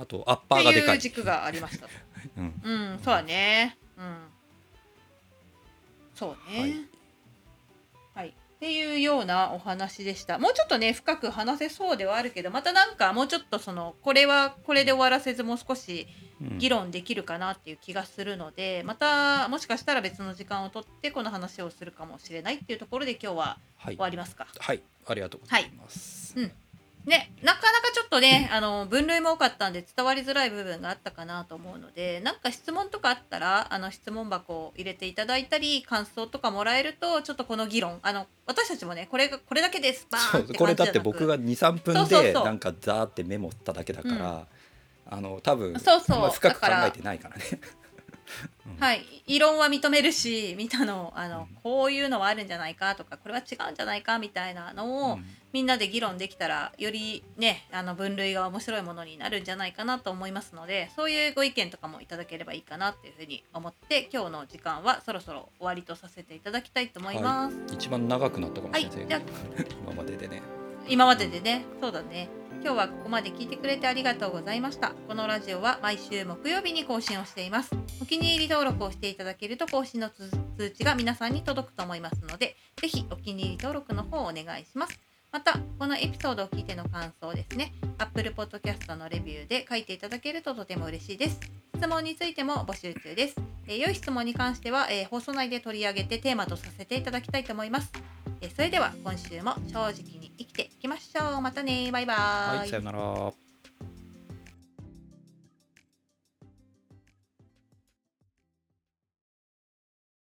[0.00, 1.10] あとアッパっーがでかいてい。
[1.10, 1.88] う軸がありました
[2.38, 2.60] うん。
[2.62, 3.76] うんそうだね。
[3.96, 4.16] うん。
[6.14, 6.84] そうね。
[8.14, 10.38] はい、っていうようなお話でした。
[10.38, 16.27] もうちょっとね深く話せそうではあるけどまたなんかもうちょっとそのこれはこれで終わらせずもう少しうん
[16.58, 23.94] 議論できるかなっていう気がするので、またもしかしたら別の時間をとってこの話をするかもしれないっていうところで今日ははい。
[23.94, 24.46] 終わりますか。
[24.58, 24.82] はい。
[25.06, 26.52] ありがとうございます、うん。
[27.06, 40.06] ね、なかなかちょっとねあの分類も多かったんで伝わりづらい部分があったかなと思うのでなんか質問とかあったらあの質問箱を入れていただいたり感想とかもらえるとちょっとこの議論あの私たちもねこれがこれだけです。
[40.10, 44.46] バーンこれだって僕が23分でなんかザーってメモっただけだから、
[45.08, 46.30] あの多分そうそう。
[46.30, 47.42] 深く考えてないからね。
[48.78, 51.56] はい、異論は認めるし見たのあの、うん。
[51.62, 55.24] こういうのはあるんじゃないかとかこれは違うんじゃないかみたいなのを、うん。
[55.52, 67.56] みんなで議論できたらよりねあの分類が面白いものになるんじゃないかなと思いますのでそういうご意見とかもいただければいいかなっていうふうに思って今日の時間はそろそろ終わりとさせていただきたいと思います。
[67.72, 69.20] 一番長くなったかもはい、しれません、じゃあ
[69.82, 70.42] 今まででね。
[70.86, 71.64] 今まででね。
[71.80, 72.28] そうだね
[72.60, 74.92] 今日はここまで聞いてくれてありがとうございました。
[75.06, 77.70] このラジオは毎週木曜日に更新をしています。
[78.02, 80.28] お気に入り登録をしていただけると更新の通
[80.70, 85.00] 知が皆さんに届くと思いますのでぜひお気に入り登録の方をお願いします。
[85.30, 87.72] またこのエピソードを聞いての感想ですね。
[87.98, 91.40] Apple Podcast のレビューで書いていただけるととても嬉しいです。
[91.76, 93.36] 質問についても募集中です、
[93.68, 97.92] えー良い質問に関しては、えー放送内で取り上げてテーマとさせていただきたいと思います。
[98.40, 101.40] えそれでは今週も正直に生きていきましょう。
[101.40, 102.58] またねバイバーイ。
[102.58, 103.47] はいさよなら。